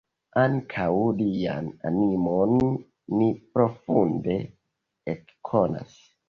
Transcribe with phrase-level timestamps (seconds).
[0.43, 0.85] Ankaŭ
[1.17, 2.55] lian animon
[3.19, 4.39] ni profunde
[5.15, 5.95] ekkonas.